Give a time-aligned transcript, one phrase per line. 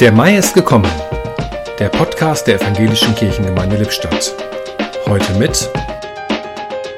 [0.00, 0.90] Der Mai ist gekommen.
[1.78, 4.34] Der Podcast der Evangelischen Kirchengemeinde Lippstadt.
[5.06, 5.68] Heute mit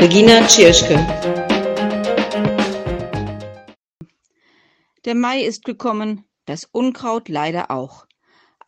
[0.01, 0.95] Regina Tschirschke.
[5.05, 8.07] Der Mai ist gekommen, das Unkraut leider auch.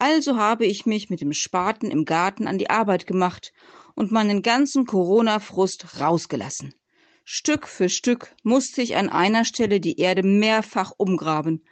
[0.01, 3.53] Also habe ich mich mit dem Spaten im Garten an die Arbeit gemacht
[3.95, 6.75] und meinen ganzen Corona-Frust rausgelassen.
[7.23, 11.63] Stück für Stück musste ich an einer Stelle die Erde mehrfach umgraben,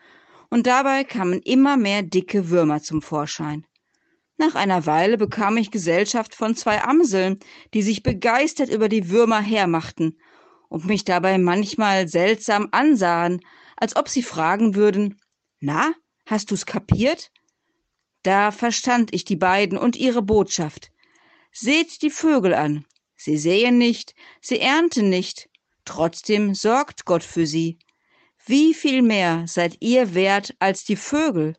[0.53, 3.67] und dabei kamen immer mehr dicke Würmer zum Vorschein.
[4.37, 7.39] Nach einer Weile bekam ich Gesellschaft von zwei Amseln,
[7.73, 10.19] die sich begeistert über die Würmer hermachten
[10.69, 13.41] und mich dabei manchmal seltsam ansahen,
[13.79, 15.19] als ob sie fragen würden
[15.61, 15.95] Na,
[16.27, 17.31] hast du's kapiert?
[18.23, 20.91] Da verstand ich die beiden und ihre Botschaft.
[21.51, 22.85] Seht die Vögel an.
[23.17, 25.49] Sie säen nicht, sie ernten nicht,
[25.87, 27.79] trotzdem sorgt Gott für sie.
[28.45, 31.55] Wie viel mehr seid ihr wert als die Vögel?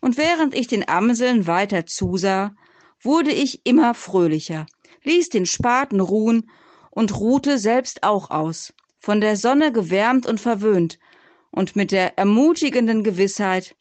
[0.00, 2.54] Und während ich den Amseln weiter zusah,
[3.02, 4.66] wurde ich immer fröhlicher,
[5.02, 6.48] ließ den Spaten ruhen
[6.90, 10.98] und ruhte selbst auch aus, von der Sonne gewärmt und verwöhnt,
[11.50, 13.74] und mit der ermutigenden Gewissheit,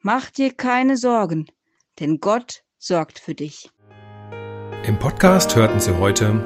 [0.00, 1.46] mach dir keine Sorgen,
[1.98, 3.68] denn Gott sorgt für dich.
[4.86, 6.40] Im Podcast hörten Sie heute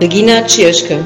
[0.00, 1.04] Regina Tschirschke.